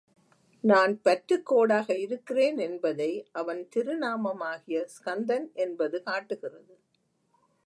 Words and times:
நான் 0.63 0.93
பற்றுக்கோடாக 1.03 1.97
இருக்கிறேன் 1.97 2.57
என்பதை 2.57 3.11
அவன் 3.31 3.61
திருநாமமாகிய 3.75 4.85
ஸ்கந்தன் 4.87 5.47
என்பது 5.55 6.03
காட்டுகிறது. 6.03 6.75